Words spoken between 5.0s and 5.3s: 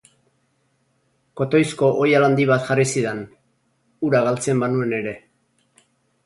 ere.